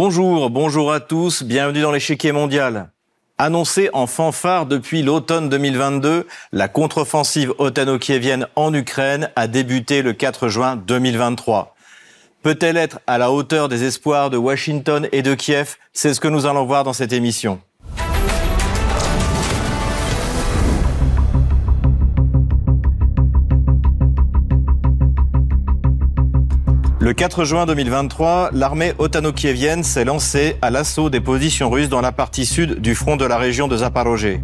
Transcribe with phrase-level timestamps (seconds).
[0.00, 2.92] Bonjour, bonjour à tous, bienvenue dans l'échiquier mondial.
[3.36, 10.46] Annoncée en fanfare depuis l'automne 2022, la contre-offensive otano-kievienne en Ukraine a débuté le 4
[10.46, 11.74] juin 2023.
[12.44, 15.74] Peut-elle être à la hauteur des espoirs de Washington et de Kiev?
[15.92, 17.60] C'est ce que nous allons voir dans cette émission.
[27.08, 32.12] Le 4 juin 2023, l'armée otano-kievienne s'est lancée à l'assaut des positions russes dans la
[32.12, 34.42] partie sud du front de la région de Zaporozhye.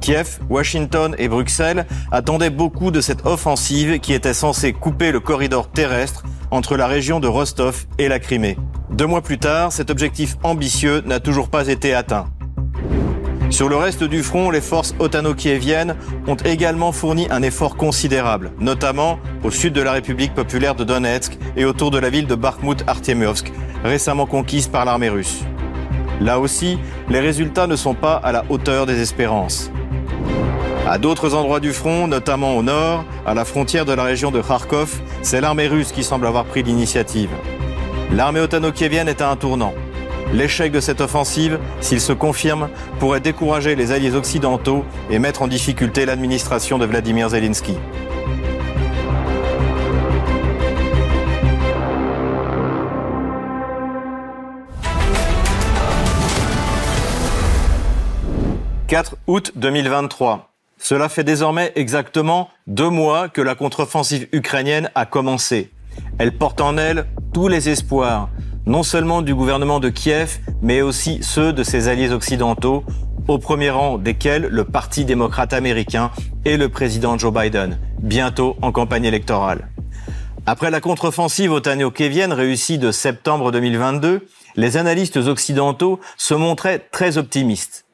[0.00, 5.72] Kiev, Washington et Bruxelles attendaient beaucoup de cette offensive qui était censée couper le corridor
[5.72, 8.56] terrestre entre la région de Rostov et la Crimée.
[8.90, 12.26] Deux mois plus tard, cet objectif ambitieux n'a toujours pas été atteint.
[13.50, 19.18] Sur le reste du front, les forces otano-kieviennes ont également fourni un effort considérable, notamment
[19.42, 23.50] au sud de la République populaire de Donetsk et autour de la ville de Bakhmut-Artemiovsk,
[23.84, 25.40] récemment conquise par l'armée russe.
[26.20, 29.70] Là aussi, les résultats ne sont pas à la hauteur des espérances.
[30.86, 34.42] À d'autres endroits du front, notamment au nord, à la frontière de la région de
[34.42, 37.30] Kharkov, c'est l'armée russe qui semble avoir pris l'initiative.
[38.12, 39.74] L'armée otano-kievienne est à un tournant.
[40.32, 45.48] L'échec de cette offensive, s'il se confirme, pourrait décourager les alliés occidentaux et mettre en
[45.48, 47.76] difficulté l'administration de Vladimir Zelensky.
[58.88, 60.50] «4 août 2023.
[60.78, 65.70] Cela fait désormais exactement deux mois que la contre-offensive ukrainienne a commencé.
[66.18, 68.28] Elle porte en elle tous les espoirs,
[68.68, 72.84] non seulement du gouvernement de Kiev, mais aussi ceux de ses alliés occidentaux,
[73.26, 76.10] au premier rang desquels le Parti démocrate américain
[76.44, 79.70] et le président Joe Biden, bientôt en campagne électorale.
[80.44, 87.86] Après la contre-offensive otano-kévienne réussie de septembre 2022, les analystes occidentaux se montraient très optimistes.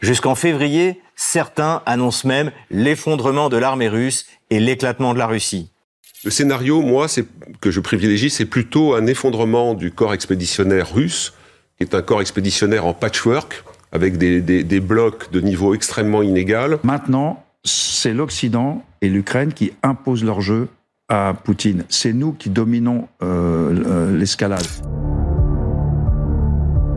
[0.00, 5.72] Jusqu'en février, certains annoncent même l'effondrement de l'armée russe et l'éclatement de la Russie.
[6.22, 7.24] Le scénario, moi, c'est
[7.62, 11.32] que je privilégie, c'est plutôt un effondrement du corps expéditionnaire russe,
[11.78, 16.78] qui est un corps expéditionnaire en patchwork, avec des, des, blocs de niveau extrêmement inégal.
[16.82, 20.68] Maintenant, c'est l'Occident et l'Ukraine qui imposent leur jeu
[21.08, 21.84] à Poutine.
[21.88, 24.66] C'est nous qui dominons euh, l'escalade.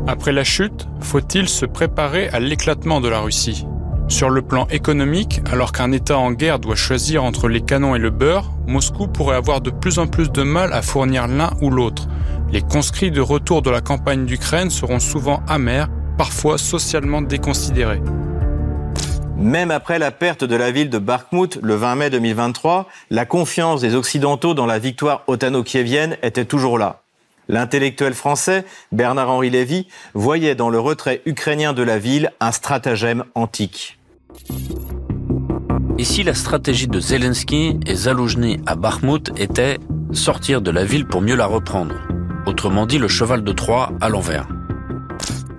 [0.06, 3.66] Après la chute, faut-il se préparer à l'éclatement de la Russie?
[4.08, 8.00] Sur le plan économique, alors qu'un État en guerre doit choisir entre les canons et
[8.00, 11.70] le beurre, Moscou pourrait avoir de plus en plus de mal à fournir l'un ou
[11.70, 12.08] l'autre.
[12.52, 18.02] Les conscrits de retour de la campagne d'Ukraine seront souvent amers, parfois socialement déconsidérés.
[19.38, 23.82] Même après la perte de la ville de Bakhmut le 20 mai 2023, la confiance
[23.82, 27.03] des Occidentaux dans la victoire otano-kievienne était toujours là.
[27.50, 34.00] L'intellectuel français Bernard-Henri Lévy voyait dans le retrait ukrainien de la ville un stratagème antique.
[35.98, 39.78] Ici, la stratégie de Zelensky et Zaloujny à Bakhmut était
[40.12, 41.96] sortir de la ville pour mieux la reprendre.
[42.46, 44.48] Autrement dit, le cheval de Troie à l'envers.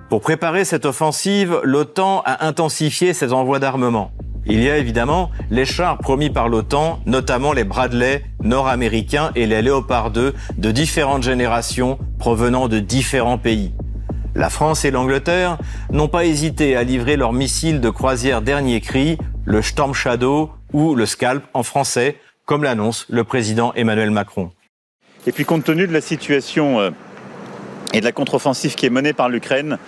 [0.08, 4.10] Pour préparer cette offensive, l'OTAN a intensifié ses envois d'armement.
[4.46, 9.62] Il y a évidemment les chars promis par l'OTAN, notamment les Bradley nord-américains et les
[9.62, 13.72] Léopard 2 de différentes générations provenant de différents pays.
[14.34, 15.58] La France et l'Angleterre
[15.90, 20.94] n'ont pas hésité à livrer leurs missiles de croisière dernier cri, le Storm Shadow ou
[20.94, 24.50] le Scalp en français, comme l'annonce le président Emmanuel Macron.
[25.26, 26.90] Et puis compte tenu de la situation euh,
[27.92, 29.78] et de la contre-offensive qui est menée par l'Ukraine,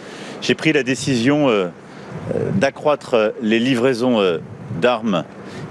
[0.41, 1.67] j'ai pris la décision euh,
[2.35, 4.21] euh, d'accroître les livraisons
[4.81, 5.25] d'armes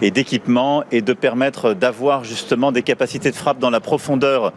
[0.05, 4.53] et d'équipements et de permettre d'avoir justement des capacités de frappe dans la profondeur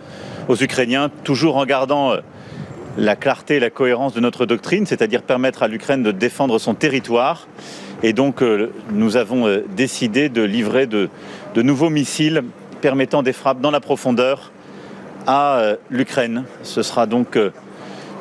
[0.48, 2.20] aux Ukrainiens, toujours en gardant euh,
[2.98, 6.74] la clarté et la cohérence de notre doctrine, c'est-à-dire permettre à l'Ukraine de défendre son
[6.74, 7.48] territoire.
[8.02, 8.42] Et donc
[8.92, 11.08] nous avons décidé de livrer de,
[11.54, 12.42] de nouveaux missiles
[12.80, 14.52] permettant des frappes dans la profondeur
[15.26, 16.44] à l'Ukraine.
[16.62, 17.38] Ce sera donc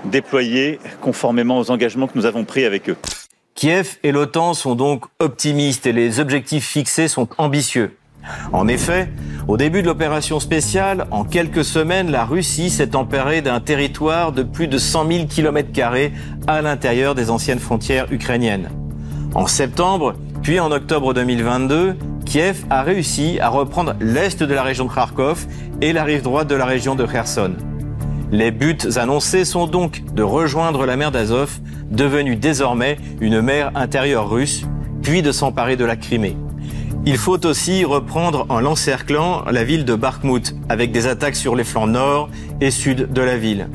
[0.06, 2.98] déployé conformément aux engagements que nous avons pris avec eux.
[3.58, 7.98] Kiev et l'OTAN sont donc optimistes et les objectifs fixés sont ambitieux.
[8.54, 9.10] En effet,
[9.48, 14.44] au début de l'opération spéciale, en quelques semaines, la Russie s'est emparée d'un territoire de
[14.44, 15.70] plus de 100 000 km
[16.46, 18.70] à l'intérieur des anciennes frontières ukrainiennes.
[19.34, 20.14] En septembre,
[20.44, 21.96] puis en octobre 2022,
[22.28, 25.48] Kiev a réussi à reprendre l'est de la région de Kharkov
[25.82, 27.56] et la rive droite de la région de Kherson.
[28.30, 31.60] Les buts annoncés sont donc de rejoindre la mer d'Azov
[31.90, 34.64] devenue désormais une mer intérieure russe,
[35.02, 36.36] puis de s'emparer de la Crimée.
[37.06, 41.64] Il faut aussi reprendre en l'encerclant la ville de Bakhmut avec des attaques sur les
[41.64, 42.30] flancs nord
[42.60, 43.70] et sud de la ville.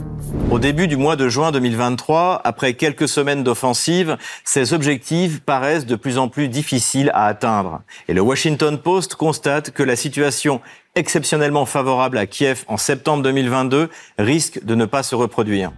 [0.51, 5.97] Au début du mois de juin 2023, après quelques semaines d'offensive, ces objectifs paraissent de
[5.97, 7.81] plus en plus difficiles à atteindre.
[8.09, 10.61] Et le Washington Post constate que la situation
[10.95, 15.73] exceptionnellement favorable à Kiev en septembre 2022 risque de ne pas se reproduire.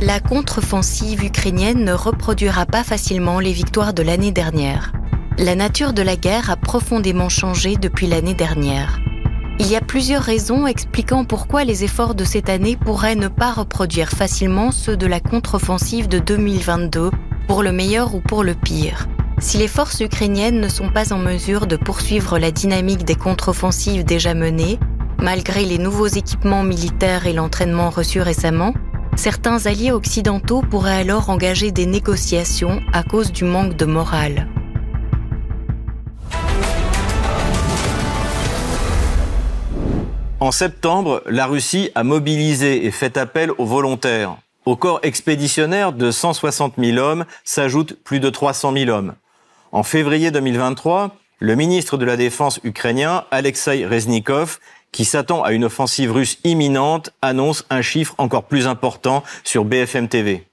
[0.00, 4.92] La contre-offensive ukrainienne ne reproduira pas facilement les victoires de l'année dernière.
[5.36, 8.98] La nature de la guerre a profondément changé depuis l'année dernière.
[9.58, 13.52] Il y a plusieurs raisons expliquant pourquoi les efforts de cette année pourraient ne pas
[13.52, 17.10] reproduire facilement ceux de la contre-offensive de 2022,
[17.46, 19.06] pour le meilleur ou pour le pire.
[19.40, 24.04] Si les forces ukrainiennes ne sont pas en mesure de poursuivre la dynamique des contre-offensives
[24.04, 24.78] déjà menées,
[25.18, 28.74] malgré les nouveaux équipements militaires et l'entraînement reçu récemment,
[29.16, 34.46] certains alliés occidentaux pourraient alors engager des négociations à cause du manque de morale.
[40.38, 44.36] En septembre, la Russie a mobilisé et fait appel aux volontaires.
[44.66, 49.14] Au corps expéditionnaire de 160 000 hommes s'ajoutent plus de 300 000 hommes.
[49.72, 54.58] En février 2023, le ministre de la Défense ukrainien, Alexei Reznikov,
[54.90, 60.08] qui s'attend à une offensive russe imminente, annonce un chiffre encore plus important sur BFM
[60.08, 60.44] TV.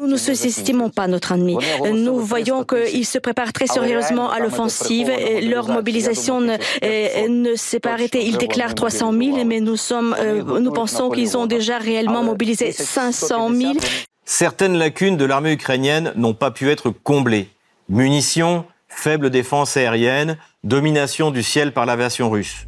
[0.00, 1.56] Nous ne sous-estimons pas notre ennemi.
[1.94, 5.10] Nous voyons qu'ils se préparent très sérieusement à l'offensive.
[5.42, 6.56] Leur mobilisation ne,
[7.28, 8.26] ne s'est pas arrêtée.
[8.26, 12.72] Ils déclarent 300 000, mais nous, sommes, euh, nous pensons qu'ils ont déjà réellement mobilisé
[12.72, 13.72] 500 000.
[14.26, 17.48] Certaines lacunes de l'armée ukrainienne n'ont pas pu être comblées.
[17.88, 22.66] Munitions, faible défense aérienne, domination du ciel par l'aviation russe.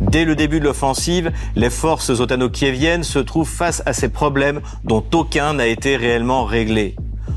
[0.00, 5.04] Dès le début de l'offensive, les forces otano-kieviennes se trouvent face à ces problèmes dont
[5.12, 6.96] aucun n'a été réellement réglé.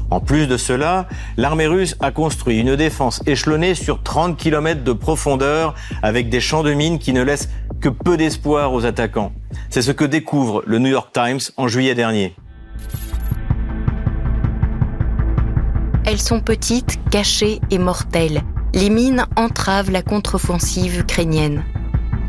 [0.10, 4.94] En plus de cela, l'armée russe a construit une défense échelonnée sur 30 km de
[4.94, 7.50] profondeur avec des champs de mines qui ne laissent
[7.82, 9.34] que peu d'espoir aux attaquants.
[9.70, 12.36] C'est ce que découvre le New York Times en juillet dernier.
[16.10, 18.42] Elles sont petites, cachées et mortelles.
[18.74, 21.66] Les mines entravent la contre-offensive ukrainienne.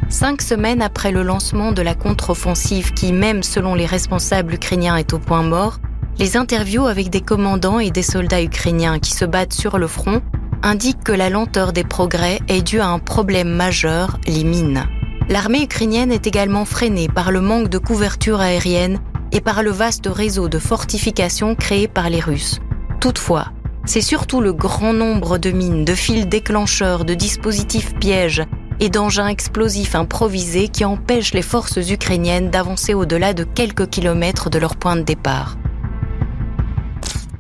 [0.08, 5.12] Cinq semaines après le lancement de la contre-offensive qui, même selon les responsables ukrainiens, est
[5.12, 5.78] au point mort,
[6.19, 10.22] les interviews avec des commandants et des soldats ukrainiens qui se battent sur le front
[10.64, 14.86] indiquent que la lenteur des progrès est due à un problème majeur, les mines.
[15.28, 18.98] L'armée ukrainienne est également freinée par le manque de couverture aérienne
[19.31, 22.58] et par le vaste réseau de fortifications créé par les Russes.
[23.00, 23.52] Toutefois,
[23.88, 28.43] c'est surtout le grand nombre de mines, de fils déclencheurs, de dispositifs pièges
[28.81, 34.58] et d'engins explosifs improvisés qui empêchent les forces ukrainiennes d'avancer au-delà de quelques kilomètres de
[34.58, 35.56] leur point de départ.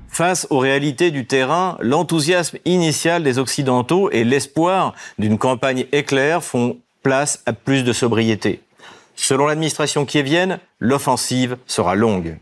[0.08, 6.78] Face aux réalités du terrain, l'enthousiasme initial des Occidentaux et l'espoir d'une campagne éclair font
[7.02, 8.62] place à plus de sobriété.
[9.16, 12.38] Selon l'administration kievienne, l'offensive sera longue.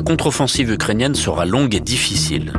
[0.00, 2.54] La contre-offensive ukrainienne sera longue et difficile.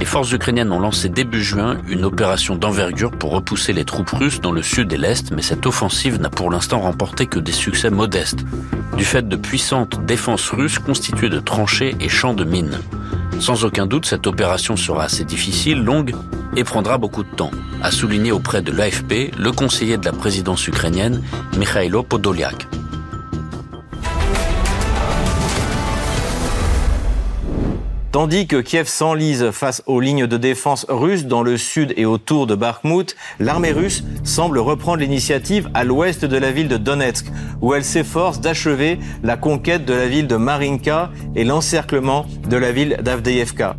[0.00, 4.40] Les forces ukrainiennes ont lancé début juin une opération d'envergure pour repousser les troupes russes
[4.40, 7.90] dans le sud et l'est, mais cette offensive n'a pour l'instant remporté que des succès
[7.90, 8.40] modestes,
[8.96, 12.80] du fait de puissantes défenses russes constituées de tranchées et champs de mines.
[13.38, 16.16] Sans aucun doute, cette opération sera assez difficile, longue
[16.56, 17.52] et prendra beaucoup de temps,
[17.84, 21.22] a souligné auprès de l'AFP le conseiller de la présidence ukrainienne,
[21.56, 22.66] Mikhailo Podolyak.
[28.10, 32.46] Tandis que Kiev s'enlise face aux lignes de défense russes dans le sud et autour
[32.46, 37.26] de Bakhmut, l'armée russe semble reprendre l'initiative à l'ouest de la ville de Donetsk,
[37.60, 42.72] où elle s'efforce d'achever la conquête de la ville de Marinka et l'encerclement de la
[42.72, 43.76] ville d'Avdeyevka.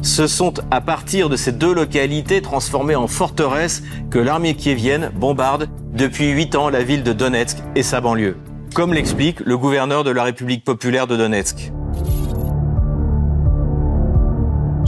[0.00, 5.68] Ce sont à partir de ces deux localités transformées en forteresses que l'armée kievienne bombarde
[5.92, 8.38] depuis huit ans la ville de Donetsk et sa banlieue.
[8.74, 11.72] Comme l'explique le gouverneur de la République populaire de Donetsk.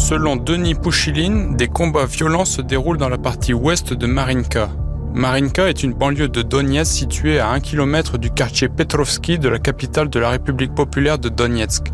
[0.09, 4.71] Selon Denis Pouchiline, des combats violents se déroulent dans la partie ouest de Marinka.
[5.13, 9.59] Marinka est une banlieue de Donetsk située à 1 km du quartier Petrovski de la
[9.59, 11.89] capitale de la République populaire de Donetsk.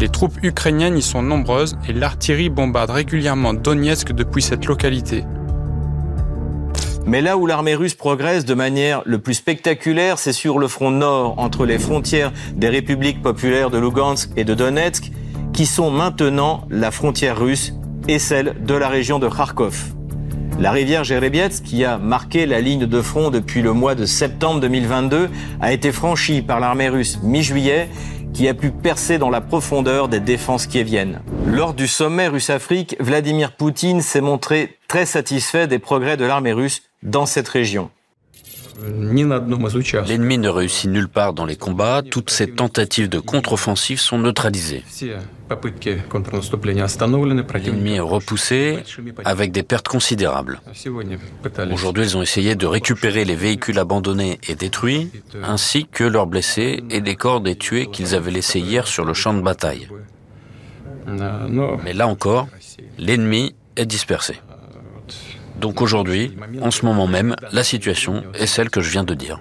[0.00, 5.24] Les troupes ukrainiennes y sont nombreuses et l'artillerie bombarde régulièrement Donetsk depuis cette localité.
[7.04, 10.90] Mais là où l'armée russe progresse de manière le plus spectaculaire, c'est sur le front
[10.90, 15.12] nord, entre les frontières des républiques populaires de Lugansk et de Donetsk,
[15.58, 17.74] qui sont maintenant la frontière russe
[18.06, 19.92] et celle de la région de Kharkov.
[20.60, 24.60] La rivière Jerebietz, qui a marqué la ligne de front depuis le mois de septembre
[24.60, 25.28] 2022,
[25.60, 27.88] a été franchie par l'armée russe mi-juillet,
[28.32, 31.22] qui a pu percer dans la profondeur des défenses kieviennes.
[31.44, 36.82] Lors du sommet russe-Afrique, Vladimir Poutine s'est montré très satisfait des progrès de l'armée russe
[37.02, 37.90] dans cette région.
[40.06, 44.84] L'ennemi ne réussit nulle part dans les combats, toutes ces tentatives de contre-offensive sont neutralisées.
[47.64, 48.78] L'ennemi est repoussé
[49.24, 50.60] avec des pertes considérables.
[51.72, 55.10] Aujourd'hui, ils ont essayé de récupérer les véhicules abandonnés et détruits,
[55.42, 59.14] ainsi que leurs blessés et les corps des tués qu'ils avaient laissés hier sur le
[59.14, 59.88] champ de bataille.
[61.84, 62.48] Mais là encore,
[62.98, 64.34] l'ennemi est dispersé.
[65.60, 69.40] Donc aujourd'hui, en ce moment même, la situation est celle que je viens de dire.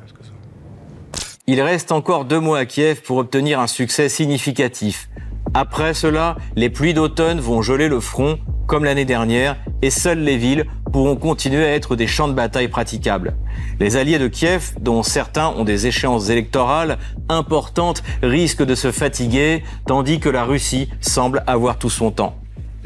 [1.46, 5.10] Il reste encore deux mois à Kiev pour obtenir un succès significatif.
[5.54, 10.38] Après cela, les pluies d'automne vont geler le front, comme l'année dernière, et seules les
[10.38, 13.36] villes pourront continuer à être des champs de bataille praticables.
[13.80, 16.98] Les alliés de Kiev, dont certains ont des échéances électorales
[17.30, 22.36] importantes, risquent de se fatiguer, tandis que la Russie semble avoir tout son temps.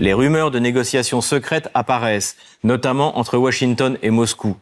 [0.01, 4.57] Les rumeurs de négociations secrètes apparaissent, notamment entre Washington et Moscou.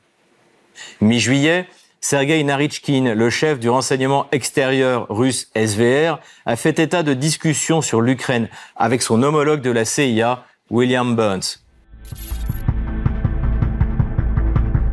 [0.99, 1.65] Mi-juillet,
[2.01, 8.01] Sergei Narichkin, le chef du renseignement extérieur russe SVR, a fait état de discussions sur
[8.01, 11.61] l'Ukraine avec son homologue de la CIA, William Burns.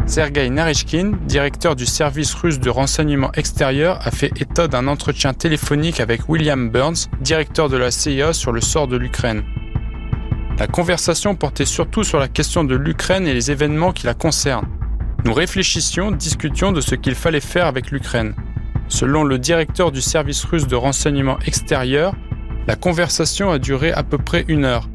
[0.07, 5.99] Sergei Narichkin, directeur du service russe de renseignement extérieur, a fait état d'un entretien téléphonique
[5.99, 9.43] avec William Burns, directeur de la CIA, sur le sort de l'Ukraine.
[10.59, 14.69] La conversation portait surtout sur la question de l'Ukraine et les événements qui la concernent.
[15.27, 18.35] Nous réfléchissions, discutions de ce qu'il fallait faire avec l'Ukraine.
[18.89, 22.15] Selon le directeur du service russe de renseignement extérieur,
[22.67, 24.89] la conversation a duré à peu près une heure.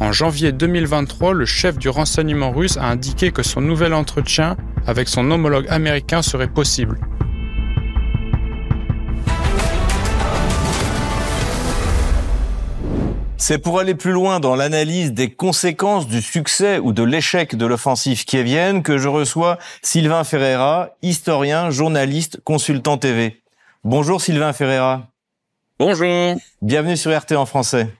[0.00, 5.08] En janvier 2023, le chef du renseignement russe a indiqué que son nouvel entretien avec
[5.08, 6.98] son homologue américain serait possible.
[13.46, 17.66] C'est pour aller plus loin dans l'analyse des conséquences du succès ou de l'échec de
[17.66, 23.42] l'offensive kievienne que je reçois Sylvain Ferreira, historien, journaliste, consultant TV.
[23.84, 25.08] Bonjour Sylvain Ferreira.
[25.78, 26.38] Bonjour.
[26.62, 27.94] Bienvenue sur RT en français.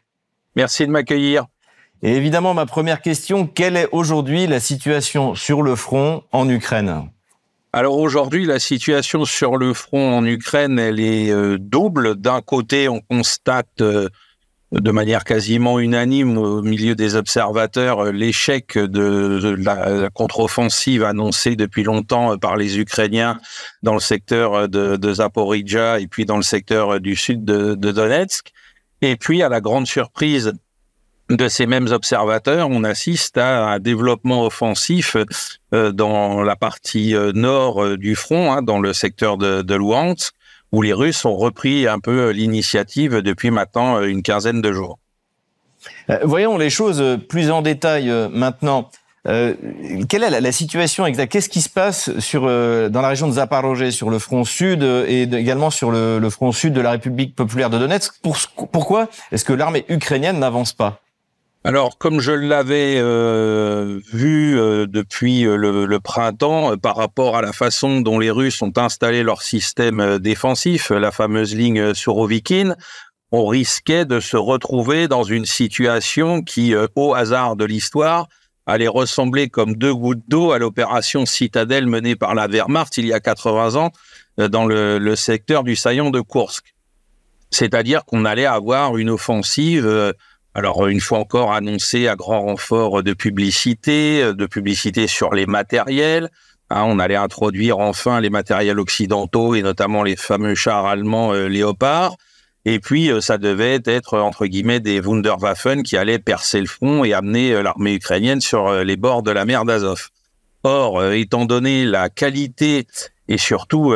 [0.56, 1.44] Merci de m'accueillir.
[2.02, 7.10] Et évidemment, ma première question, quelle est aujourd'hui la situation sur le front en Ukraine?
[7.74, 12.14] Alors aujourd'hui, la situation sur le front en Ukraine, elle est euh, double.
[12.14, 14.08] D'un côté, on constate euh,
[14.80, 21.84] de manière quasiment unanime au milieu des observateurs euh, l'échec de, la, contre-offensive annoncée depuis
[21.84, 23.38] longtemps euh, par les Ukrainiens
[23.82, 27.92] dans le secteur euh, de, de et puis dans le secteur du sud de, de
[27.92, 28.52] Donetsk.
[29.00, 30.52] Et puis, à la grande surprise
[31.30, 35.16] de ces mêmes observateurs, on assiste à un développement offensif
[35.72, 40.34] dans la partie nord du front, hein, dans le secteur de, de Luhansk,
[40.74, 44.72] où les Russes ont repris un peu euh, l'initiative depuis maintenant euh, une quinzaine de
[44.72, 44.98] jours.
[46.10, 48.90] Euh, voyons les choses plus en détail maintenant.
[49.24, 51.32] quelle est la, situation exacte?
[51.32, 55.70] Qu'est-ce qui se passe dans la région de Zaporozhye, sur le front sud et également
[55.70, 58.14] sur le, front sud de la République populaire de Donetsk?
[58.72, 61.03] Pourquoi est-ce que l'armée ukrainienne n'avance pas?
[61.66, 67.54] Alors, comme je l'avais euh, vu euh, depuis euh, le, printemps, par rapport à la
[67.54, 72.76] façon dont les Russes ont installé leur système défensif, la fameuse ligne Surovikin,
[73.32, 78.28] on risquait de se retrouver dans une situation qui, au hasard de l'histoire,
[78.66, 83.14] allait ressembler comme deux gouttes d'eau à l'opération Citadelle menée par la Wehrmacht il y
[83.14, 83.90] a 80 ans
[84.36, 86.74] dans le, le secteur du saillon de Kursk.
[87.50, 90.14] C'est-à-dire qu'on allait avoir une offensive
[90.54, 96.30] alors, une fois encore annoncé à grand renfort de publicité, de publicité sur les matériels.
[96.70, 101.48] Hein, on allait introduire enfin les matériels occidentaux et notamment les fameux chars allemands euh,
[101.48, 102.16] Léopard.
[102.64, 107.04] Et puis, euh, ça devait être, entre guillemets, des Wunderwaffen qui allaient percer le front
[107.04, 110.08] et amener euh, l'armée ukrainienne sur les bords de la mer d'Azov.
[110.62, 112.86] Or, étant donné la qualité
[113.28, 113.94] et surtout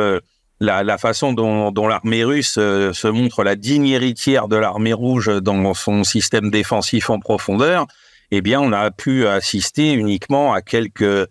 [0.59, 5.73] la, façon dont, l'armée russe euh, se montre la digne héritière de l'armée rouge dans
[5.73, 7.87] son système défensif en profondeur,
[8.31, 11.27] eh bien, on a pu assister uniquement à quelques euh,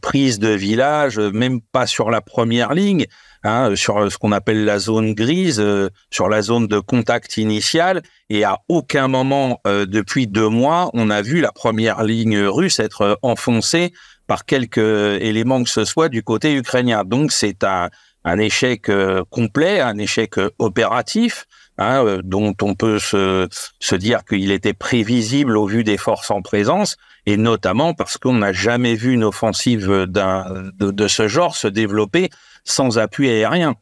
[0.00, 3.06] prises de village, même pas sur la première ligne,
[3.42, 8.02] hein, sur ce qu'on appelle la zone grise, euh, sur la zone de contact initial,
[8.30, 13.18] et à aucun moment depuis deux mois, on a vu la première ligne russe être
[13.22, 13.92] enfoncée
[14.26, 17.02] par quelque élément que ce soit du côté ukrainien.
[17.04, 17.88] Donc, c'est un
[18.24, 21.46] un échec euh, complet, un échec euh, opératif,
[21.78, 26.42] hein, euh, dont on peut se, dire qu'il était prévisible au vu des forces en
[26.42, 26.96] présence,
[27.26, 32.30] et notamment parce qu'on n'a jamais vu une offensive de, ce genre se développer
[32.64, 33.74] sans appui aérien.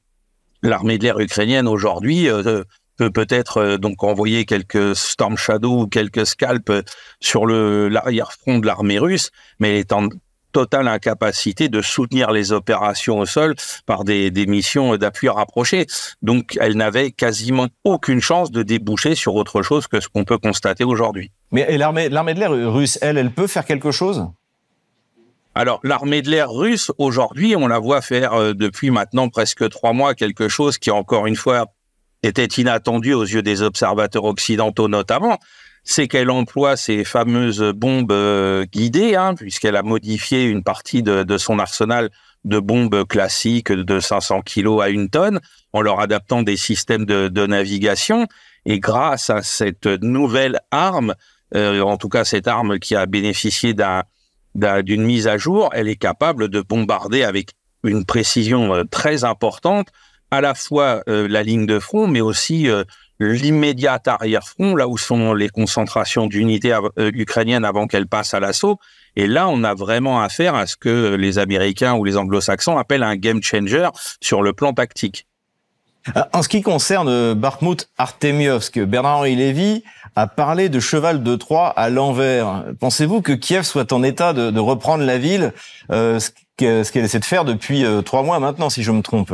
[0.62, 2.28] L'armée de l'air ukrainienne aujourd'hui
[2.96, 6.72] peut peut-être donc envoyer quelques Storm Shadow ou quelques scalps
[7.20, 10.08] sur l'arrière-front de l'armée russe, mais elle est en
[10.56, 15.84] totale incapacité de soutenir les opérations au sol par des, des missions d'appui rapprochées.
[16.22, 20.38] Donc, elle n'avait quasiment aucune chance de déboucher sur autre chose que ce qu'on peut
[20.38, 21.30] constater aujourd'hui.
[21.52, 24.26] Mais l'armée, l'armée de l'air russe, elle, elle peut faire quelque chose?
[25.54, 29.92] Alors, l'armée de l'air russe, aujourd'hui, on la voit faire euh, depuis maintenant presque trois
[29.92, 31.66] mois quelque chose qui, encore une fois,
[32.22, 35.38] était inattendu aux yeux des observateurs occidentaux notamment,
[35.88, 41.38] c'est qu'elle emploie ces fameuses bombes euh, guidées, hein, puisqu'elle a modifié une partie de,
[41.38, 42.10] son arsenal
[42.44, 45.40] de bombes classiques de 500 kilos à une tonne,
[45.72, 48.26] en leur adaptant des systèmes de, navigation.
[48.64, 51.14] Et grâce à cette nouvelle arme,
[51.54, 54.02] euh, en tout cas cette arme qui a bénéficié d'un
[54.82, 57.50] d'une mise à jour, elle est capable de bombarder avec
[57.84, 59.88] une précision euh, très importante
[60.32, 62.68] à la fois la ligne de front, mais aussi
[63.18, 68.78] l'immédiat arrière-front, là où sont les concentrations d'unités ukrainiennes avant qu'elles passent à l'assaut.
[69.16, 73.02] Et là, on a vraiment affaire à ce que les Américains ou les Anglo-Saxons appellent
[73.02, 73.88] un game changer
[74.20, 75.26] sur le plan tactique.
[76.32, 79.82] En ce qui concerne Bakhmut Artemiovsk, Bernard-Henri Lévy
[80.14, 82.64] a parlé de cheval de Troie à l'envers.
[82.78, 85.52] Pensez-vous que Kiev soit en état de, reprendre la ville,
[85.90, 89.32] euh, ce qu'elle essaie de faire depuis euh, trois mois maintenant, si je me trompe?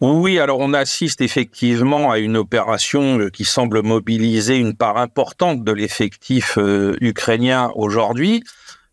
[0.00, 5.64] Oui, alors on assiste effectivement à une opération euh, qui semble mobiliser une part importante
[5.64, 8.44] de l'effectif euh, ukrainien aujourd'hui,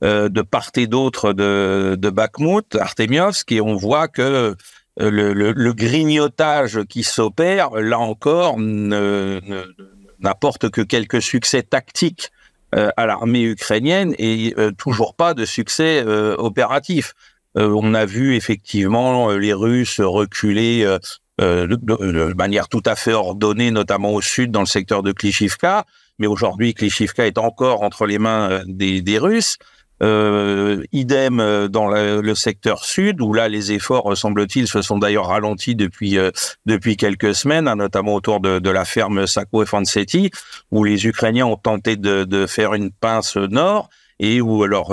[0.03, 4.55] euh, de part et d'autre de, de Bakhmut, Artemiovsk, et on voit que
[4.97, 8.57] le, grignotage qui s'opère, là encore,
[10.19, 12.31] n'apporte que quelques succès tactiques
[12.71, 16.01] à l'armée ukrainienne et toujours pas de succès
[16.37, 17.13] opératif.
[17.55, 20.85] On a vu effectivement les Russes reculer
[21.39, 25.85] de, de, manière tout à fait ordonnée, notamment au sud, dans le secteur de Klishivka.
[26.19, 29.57] Mais aujourd'hui, Klishivka est encore entre les mains des, des Russes.
[30.03, 34.97] Euh, idem euh, dans le, secteur sud, où là les efforts, euh, semble-t-il, se sont
[34.97, 36.17] d'ailleurs ralentis depuis
[36.65, 39.63] depuis quelques semaines, hein, notamment autour de, de, la ferme Sako
[40.71, 43.89] où les Ukrainiens ont tenté de, de faire une pince nord
[44.19, 44.91] et où leur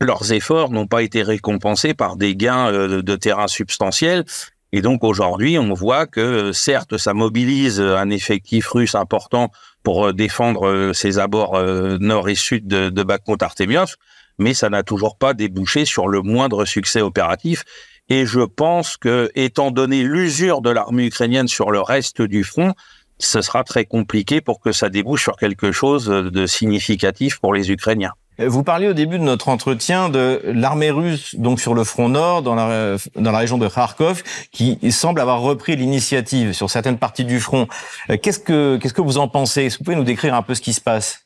[0.00, 4.24] leurs efforts n'ont pas été récompensés par des gains de terrain substantiels
[4.72, 9.50] et donc aujourd'hui, on voit que certes, ça mobilise un effectif russe important
[9.82, 13.96] pour euh, défendre euh, ses abords euh, nord et sud de, de Bakhmut Artemiov,
[14.38, 17.64] mais ça n'a toujours pas débouché sur le moindre succès opératif.
[18.10, 22.74] Et je pense que, étant donné l'usure de l'armée ukrainienne sur le reste du front,
[23.18, 27.70] ce sera très compliqué pour que ça débouche sur quelque chose de significatif pour les
[27.70, 28.12] Ukrainiens.
[28.38, 32.42] Vous parliez au début de notre entretien de l'armée russe, donc sur le front nord,
[32.42, 34.22] dans la, la région de Kharkov,
[34.52, 37.66] qui semble avoir repris l'initiative sur certaines parties du front.
[38.10, 39.64] Euh, qu'est-ce que, vous en pensez?
[39.64, 41.24] Est-ce que vous pouvez nous décrire un peu ce qui se passe?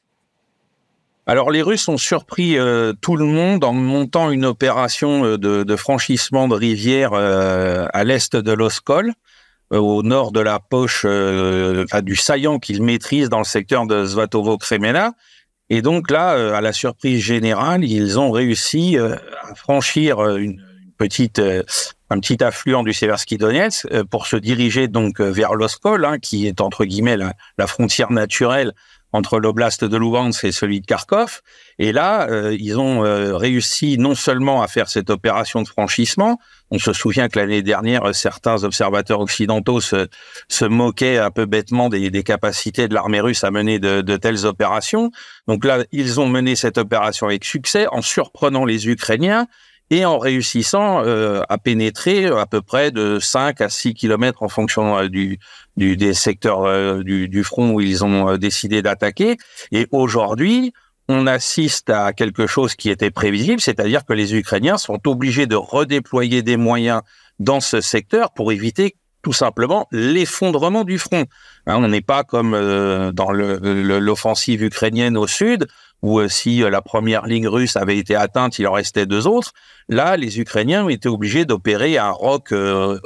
[1.26, 5.76] Alors les Russes ont surpris euh, tout le monde en montant une opération euh, de,
[5.76, 9.12] franchissement de rivière euh, à l'est de l'Oskol,
[9.72, 15.12] euh, au nord de la poche du saillant qu'ils maîtrisent dans le secteur de Svatovo-Kremena.
[15.70, 20.36] Et donc là, euh, à la surprise générale, ils ont réussi euh, à franchir euh,
[20.36, 20.62] une
[20.98, 21.40] petite,
[22.10, 26.60] un petit affluent du Seversky Donetsk pour se diriger donc vers l'Oskol, hein, qui est
[26.60, 28.72] entre guillemets la, frontière naturelle
[29.12, 31.40] entre l'oblast de Lugansk et celui de Kharkov.
[31.80, 33.00] Et là, ils ont
[33.36, 36.38] réussi non seulement à faire cette opération de franchissement,
[36.72, 42.22] on se souvient que l'année dernière, certains observateurs occidentaux se, moquaient un peu bêtement des,
[42.22, 45.10] capacités de l'armée russe à mener de, telles opérations.
[45.46, 49.46] Donc là, ils ont mené cette opération avec succès en surprenant les Ukrainiens
[49.90, 54.48] et en réussissant euh, à pénétrer à peu près de 5 à 6 kilomètres en
[54.48, 55.38] fonction euh, du,
[55.76, 59.36] du, des secteurs euh, du, du, front où ils ont décidé d'attaquer.
[59.72, 60.72] Et aujourd'hui,
[61.12, 65.56] on assiste à quelque chose qui était prévisible, c'est-à-dire que les Ukrainiens sont obligés de
[65.56, 67.02] redéployer des moyens
[67.38, 71.24] dans ce secteur pour éviter tout simplement l'effondrement du front.
[71.66, 75.68] Hein, on n'est pas comme euh, dans l'offensive ukrainienne au sud,
[76.02, 79.26] où euh, si euh, la première ligne russe avait été atteinte, il en restait deux
[79.26, 79.52] autres.
[79.88, 82.52] Là, les Ukrainiens ont été obligés d'opérer un roc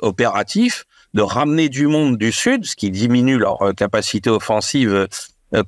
[0.02, 5.08] opératif, de ramener du monde du sud, ce qui diminue leur capacité offensive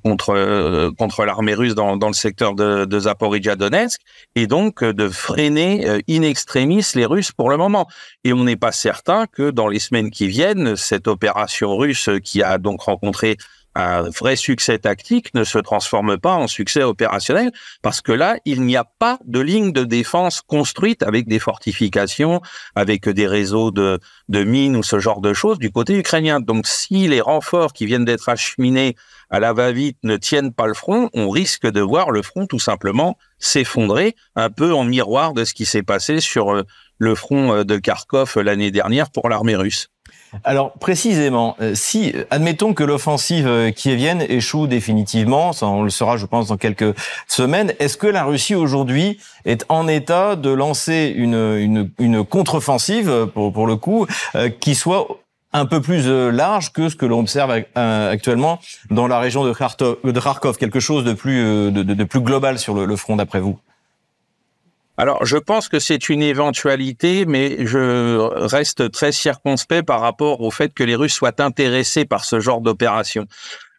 [0.03, 4.01] contre euh, contre l'armée russe dans, dans le secteur de, de Zaporizhia Donetsk
[4.35, 7.87] et donc euh, de freiner in extremis les Russes pour le moment.
[8.25, 12.43] Et on n'est pas certain que dans les semaines qui viennent, cette opération russe qui
[12.43, 13.37] a donc rencontré
[13.79, 18.63] un vrai succès tactique ne se transforme pas en succès opérationnel parce que là, il
[18.63, 22.41] n'y a pas de ligne de défense construite avec des fortifications,
[22.75, 26.41] avec des réseaux de, de mines ou ce genre de choses du côté ukrainien.
[26.41, 28.97] Donc, si les renforts qui viennent d'être acheminés
[29.31, 32.59] à la va-vite ne tiennent pas le front, on risque de voir le front tout
[32.59, 36.65] simplement s'effondrer, un peu en miroir de ce qui s'est passé sur euh,
[36.99, 39.89] le front euh, de Kharkov l'année dernière pour l'armée russe.
[40.45, 46.27] Alors précisément, euh, si admettons que l'offensive kievienne échoue définitivement, ça on le saura je
[46.27, 46.95] pense dans quelques
[47.27, 53.29] semaines, est-ce que la Russie aujourd'hui est en état de lancer une, une, une contre-offensive
[53.33, 54.07] pour, pour le coup
[54.61, 55.07] qui soit
[55.53, 59.45] un peu plus euh, large que ce que l'on observe euh, actuellement dans la région
[59.45, 63.59] de Kharkov, quelque chose de plus, euh, de, plus global sur le, front d'après vous?
[64.97, 70.51] Alors, je pense que c'est une éventualité, mais je reste très circonspect par rapport au
[70.51, 73.27] fait que les Russes soient intéressés par ce genre d'opération.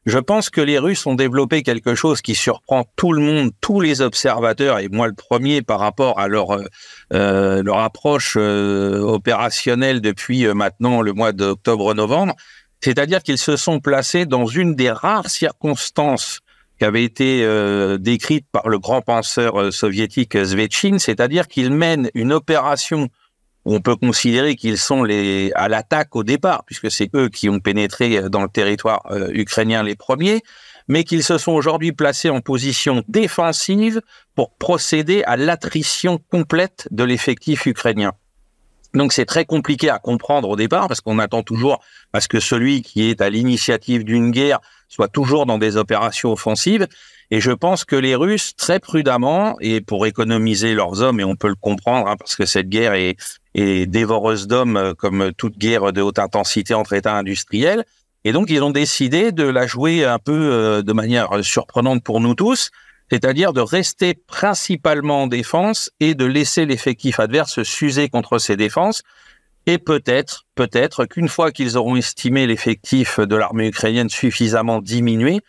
[0.09, 3.79] Je pense que les Russes ont développé quelque chose qui surprend tout le monde, tous
[3.79, 6.65] les observateurs, et moi le premier par rapport à leur euh,
[7.13, 12.33] euh leur approche euh, opérationnelle depuis maintenant le mois d'octobre-novembre,
[12.81, 16.39] c'est-à-dire qu'ils se sont placés dans une des rares circonstances
[16.79, 17.45] qui avait été
[17.99, 23.09] décrite par le grand penseur soviétique Svechin, c'est-à-dire qu'ils mènent une opération
[23.65, 28.29] on peut considérer qu'ils sont à l'attaque au départ, puisque c'est eux qui ont pénétré
[28.29, 30.41] dans le territoire euh, ukrainien les premiers,
[30.87, 34.01] mais qu'ils se sont aujourd'hui placés en position défensive
[34.35, 38.13] pour procéder à l'attrition complète de l'effectif ukrainien.
[38.95, 41.79] Donc c'est très compliqué à comprendre au départ parce qu'on attend toujours
[42.11, 46.31] à ce que celui qui est à l'initiative d'une guerre soit toujours dans des opérations
[46.31, 46.87] offensives.
[47.31, 51.35] Et je pense que les Russes, très prudemment, et pour économiser leurs hommes, et on
[51.35, 53.17] peut le comprendre, hein, parce que cette guerre est,
[53.53, 57.85] est dévoreuse d'hommes, euh, comme toute guerre de haute intensité entre États industriels,
[58.25, 62.19] et donc ils ont décidé de la jouer un peu euh, de manière surprenante pour
[62.19, 62.71] nous tous,
[63.11, 69.03] c'est-à-dire de rester principalement en défense et de laisser l'effectif adverse s'user contre ces défenses.
[69.65, 75.41] Et peut-être, peut-être qu'une fois qu'ils auront estimé l'effectif de l'armée ukrainienne suffisamment diminué,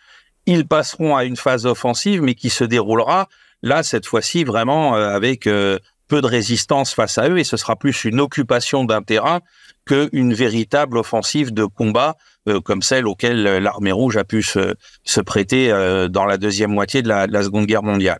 [0.45, 3.27] ils passeront à une phase offensive, mais qui se déroulera
[3.63, 5.77] là cette fois-ci vraiment euh, avec euh,
[6.07, 9.39] peu de résistance face à eux, et ce sera plus une occupation d'un terrain
[9.85, 12.17] qu'une véritable offensive de combat
[12.49, 15.69] euh, comme celle auquel l'armée rouge a pu se, se prêter
[16.09, 18.19] dans la deuxième moitié de la, de la Seconde Guerre mondiale.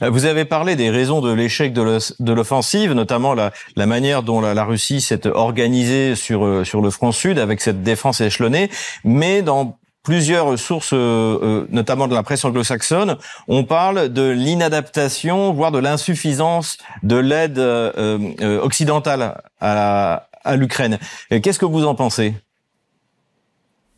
[0.00, 4.54] Vous avez parlé des raisons de l'échec de l'offensive, notamment la, la, manière dont la,
[4.54, 8.70] la Russie s'est organisée sur, sur le front sud avec cette défense échelonnée,
[9.04, 10.96] mais dans plusieurs sources, euh,
[11.42, 13.16] euh, notamment de la presse anglo-saxonne,
[13.48, 21.00] on parle de l'inadaptation, voire de l'insuffisance de l'aide euh, occidentale à, l'Ukraine.
[21.28, 22.34] Qu'est-ce que vous en pensez?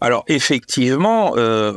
[0.01, 1.35] Alors effectivement,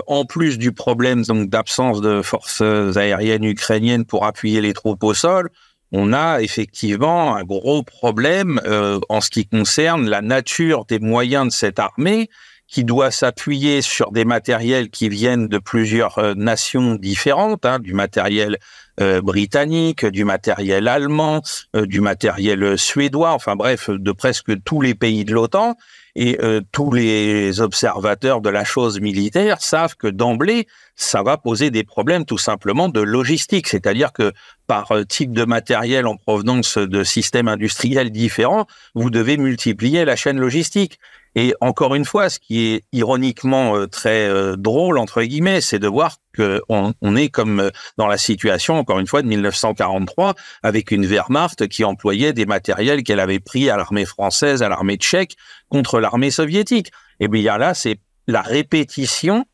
[0.07, 5.13] en plus du problème donc d'absence de forces aériennes ukrainiennes pour appuyer les troupes au
[5.13, 5.49] sol,
[5.91, 8.61] on a effectivement un gros problème
[9.09, 12.29] en ce qui concerne la nature des moyens de cette armée
[12.71, 17.93] qui doit s'appuyer sur des matériels qui viennent de plusieurs euh, nations différentes, hein, du
[17.93, 18.57] matériel
[19.01, 21.41] euh, britannique, du matériel allemand,
[21.75, 25.75] euh, du matériel suédois, enfin bref, de presque tous les pays de l'OTAN.
[26.13, 26.37] Et
[26.73, 30.67] tous les observateurs de la chose militaire savent que d'emblée,
[31.01, 34.31] ça va poser des problèmes tout simplement de logistique, c'est-à-dire que
[34.67, 40.39] par type de matériel en provenance de systèmes industriels différents, vous devez multiplier la chaîne
[40.39, 40.99] logistique.
[41.35, 45.79] Et encore une fois, ce qui est ironiquement euh, très euh, drôle entre guillemets, c'est
[45.79, 50.35] de voir que on, est comme euh, dans la situation encore une fois de 1943
[50.61, 54.97] avec une Wehrmacht qui employait des matériels qu'elle avait pris à l'armée française, à l'armée
[54.97, 55.37] tchèque
[55.69, 56.91] contre l'armée soviétique.
[57.21, 59.45] Et bien là, c'est la répétition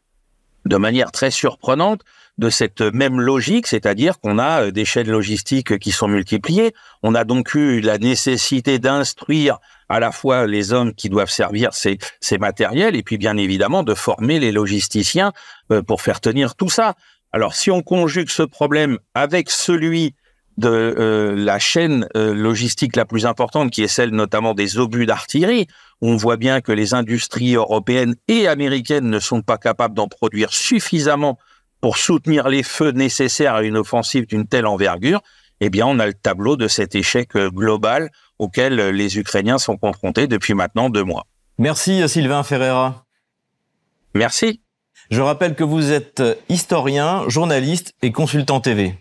[0.67, 2.01] de manière très surprenante
[2.38, 6.73] de cette même logique, c'est-à-dire qu'on a des chaînes logistiques qui sont multipliées.
[7.01, 11.71] On a donc eu la nécessité d'instruire à la fois les hommes qui doivent servir
[11.73, 11.97] ces,
[12.39, 15.32] matériels et puis bien évidemment de former les logisticiens
[15.71, 16.95] euh, pour faire tenir tout ça.
[17.32, 20.13] Alors si on conjugue ce problème avec celui
[20.58, 25.06] de euh, la chaîne euh, logistique la plus importante, qui est celle notamment des obus
[25.06, 25.67] d'artillerie,
[26.01, 30.53] on voit bien que les industries européennes et américaines ne sont pas capables d'en produire
[30.53, 31.38] suffisamment
[31.81, 35.21] pour soutenir les feux nécessaires à une offensive d'une telle envergure.
[35.60, 40.27] Eh bien, on a le tableau de cet échec global auxquels les Ukrainiens sont confrontés
[40.27, 41.25] depuis maintenant deux mois.
[41.57, 43.05] Merci Sylvain Ferreira.
[44.13, 44.62] Merci.
[45.10, 48.95] Je rappelle que vous êtes historien, journaliste et consultant TV.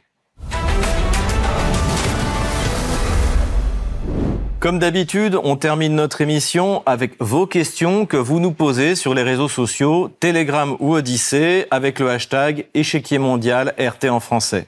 [4.59, 9.23] Comme d'habitude, on termine notre émission avec vos questions que vous nous posez sur les
[9.23, 14.67] réseaux sociaux, Telegram ou Odyssée, avec le hashtag échiquier mondial RT en français.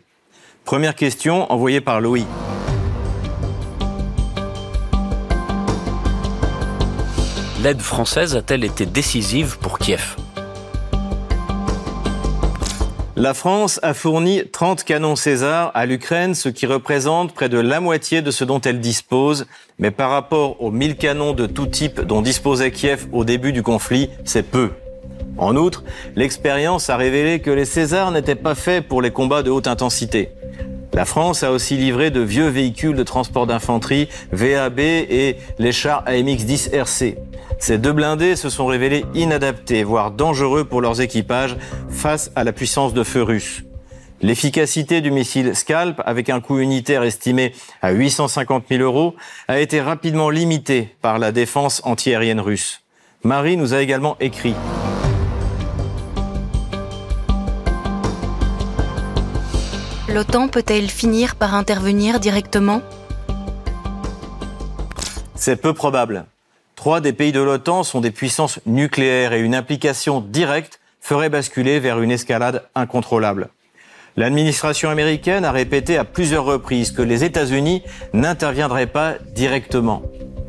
[0.67, 2.27] Première question envoyée par Louis.
[7.63, 10.17] L'aide française a-t-elle été décisive pour Kiev?
[13.21, 17.81] La France a fourni 30 canons César à l'Ukraine, ce qui représente près de la
[17.81, 19.47] moitié de ce dont elle dispose.
[19.81, 23.65] Mais par rapport aux 1000 canons de tout type dont disposait Kiev au début du
[23.65, 24.71] conflit, c'est peu.
[25.37, 25.83] En outre,
[26.15, 30.29] l'expérience a révélé que les Césars n'étaient pas faits pour les combats de haute intensité.
[30.99, 36.05] La France a aussi livré de vieux véhicules de transport d'infanterie, VAB et les chars
[36.07, 37.19] AMX-10 RC.
[37.61, 41.57] Ces deux blindés se sont révélés inadaptés, voire dangereux pour leurs équipages
[41.89, 43.63] face à la puissance de feu russe.
[44.23, 49.15] L'efficacité du missile Scalp, avec un coût unitaire estimé à 850 000 euros,
[49.47, 52.83] a été rapidement limitée par la défense antiaérienne russe.
[53.23, 54.57] Marie nous a également écrit.
[60.19, 62.83] L'OTAN peut-elle finir par intervenir directement
[65.37, 66.25] C'est peu probable.
[66.75, 71.79] Trois des pays de l'OTAN sont des puissances nucléaires et une implication directe ferait basculer
[71.79, 73.51] vers une escalade incontrôlable.
[74.17, 80.03] L'administration américaine a répété à plusieurs reprises que les États-Unis n'interviendraient pas directement.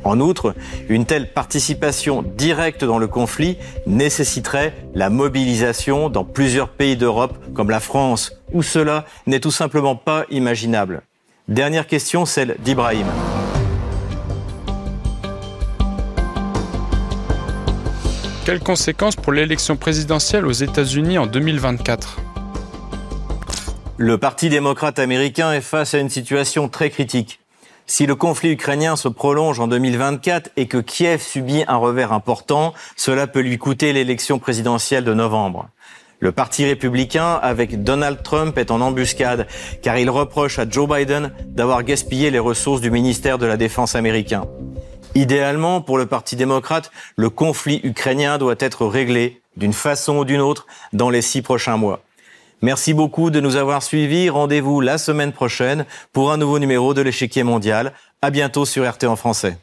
[0.04, 0.56] En outre,
[0.88, 7.70] une telle participation directe dans le conflit nécessiterait la mobilisation dans plusieurs pays d'Europe comme
[7.70, 11.02] la France, où cela n'est tout simplement pas imaginable.
[11.48, 13.08] Dernière question, celle d'Ibrahim.
[18.46, 22.18] Quelles conséquences pour l'élection présidentielle aux États-Unis en 2024
[23.98, 27.40] Le Parti démocrate américain est face à une situation très critique.
[27.86, 32.76] Si le conflit ukrainien se prolonge en 2024 et que Kiev subit un revers important,
[32.96, 35.70] cela peut lui coûter l'élection présidentielle de novembre.
[36.22, 39.48] Le Parti républicain, avec Donald Trump, est en embuscade,
[39.82, 43.96] car il reproche à Joe Biden d'avoir gaspillé les ressources du ministère de la Défense
[43.96, 44.46] américain.
[45.16, 50.42] Idéalement, pour le Parti démocrate, le conflit ukrainien doit être réglé d'une façon ou d'une
[50.42, 52.02] autre dans les six prochains mois.
[52.62, 54.30] Merci beaucoup de nous avoir suivis.
[54.30, 57.94] Rendez-vous la semaine prochaine pour un nouveau numéro de l'échiquier mondial.
[58.22, 59.58] À bientôt sur RT en français.